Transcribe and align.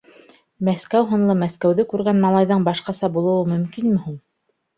Мәскәү 0.69 1.03
һынлы 1.11 1.35
Мәскәүҙе 1.41 1.85
күргән 1.91 2.23
малайҙың 2.25 2.65
башҡаса 2.69 3.11
булыуы 3.19 3.47
мөмкинме 3.53 4.01
һуң? 4.09 4.19